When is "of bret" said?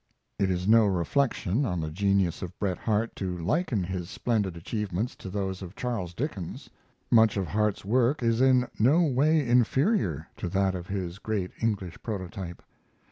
2.41-2.79